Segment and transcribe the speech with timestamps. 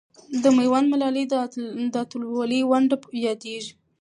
[0.43, 1.25] د میوند ملالۍ
[1.93, 3.73] د اتلولۍ ونډه یادېږي.